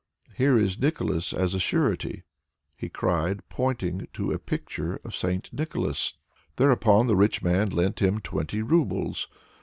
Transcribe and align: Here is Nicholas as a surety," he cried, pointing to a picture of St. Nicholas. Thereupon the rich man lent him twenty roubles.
Here 0.35 0.57
is 0.57 0.79
Nicholas 0.79 1.31
as 1.31 1.53
a 1.53 1.59
surety," 1.59 2.23
he 2.75 2.89
cried, 2.89 3.47
pointing 3.49 4.07
to 4.13 4.31
a 4.31 4.39
picture 4.39 4.99
of 5.03 5.13
St. 5.13 5.47
Nicholas. 5.53 6.15
Thereupon 6.55 7.05
the 7.05 7.15
rich 7.15 7.43
man 7.43 7.69
lent 7.69 8.01
him 8.01 8.17
twenty 8.19 8.63
roubles. 8.63 9.27